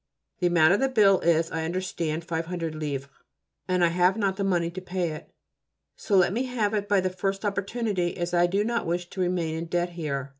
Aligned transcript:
The 0.39 0.47
amount 0.47 0.73
of 0.73 0.79
the 0.79 0.89
bill 0.89 1.19
is, 1.19 1.51
I 1.51 1.63
understand, 1.63 2.25
500 2.25 2.73
livres, 2.73 3.07
and 3.67 3.85
I 3.85 3.89
have 3.89 4.17
not 4.17 4.29
got 4.31 4.37
the 4.37 4.43
money 4.43 4.71
to 4.71 4.81
pay 4.81 5.09
it, 5.09 5.29
so 5.95 6.15
let 6.17 6.33
me 6.33 6.45
have 6.45 6.73
it 6.73 6.89
by 6.89 7.01
the 7.01 7.11
first 7.11 7.45
opportunity, 7.45 8.17
as 8.17 8.33
I 8.33 8.47
do 8.47 8.63
not 8.63 8.87
wish 8.87 9.11
to 9.11 9.21
remain 9.21 9.53
in 9.53 9.65
debt 9.65 9.89
here. 9.89 10.29